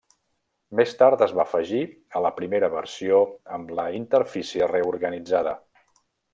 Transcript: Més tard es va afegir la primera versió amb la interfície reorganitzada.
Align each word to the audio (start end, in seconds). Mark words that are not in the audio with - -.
Més 0.77 0.93
tard 1.01 1.21
es 1.25 1.33
va 1.39 1.43
afegir 1.43 1.81
la 2.27 2.33
primera 2.39 2.71
versió 2.77 3.21
amb 3.59 3.77
la 3.81 3.87
interfície 4.01 4.71
reorganitzada. 4.75 5.59